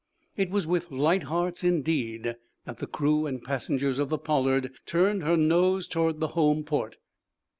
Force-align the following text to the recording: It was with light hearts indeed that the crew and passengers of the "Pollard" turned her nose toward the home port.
It 0.35 0.49
was 0.49 0.65
with 0.65 0.89
light 0.89 1.21
hearts 1.29 1.63
indeed 1.63 2.35
that 2.65 2.79
the 2.79 2.87
crew 2.87 3.27
and 3.27 3.39
passengers 3.39 3.99
of 3.99 4.09
the 4.09 4.17
"Pollard" 4.17 4.71
turned 4.87 5.21
her 5.21 5.37
nose 5.37 5.87
toward 5.87 6.19
the 6.19 6.29
home 6.29 6.63
port. 6.63 6.97